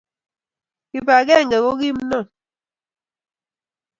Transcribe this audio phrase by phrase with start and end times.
[0.89, 2.25] Kibagenge ko kimnon